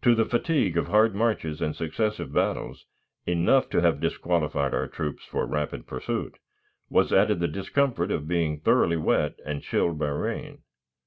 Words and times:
To 0.00 0.14
the 0.14 0.24
fatigue 0.24 0.78
of 0.78 0.86
hard 0.86 1.14
marches 1.14 1.60
and 1.60 1.76
successive 1.76 2.32
battles, 2.32 2.86
enough 3.26 3.68
to 3.68 3.82
have 3.82 4.00
disqualified 4.00 4.72
our 4.72 4.86
troops 4.88 5.26
for 5.26 5.44
rapid 5.44 5.86
pursuit, 5.86 6.38
was 6.88 7.12
added 7.12 7.38
the 7.38 7.48
discomfort 7.48 8.10
of 8.10 8.26
being 8.26 8.60
thoroughly 8.60 8.96
wet 8.96 9.34
and 9.44 9.60
chilled 9.62 9.98
by 9.98 10.08
rain. 10.08 10.62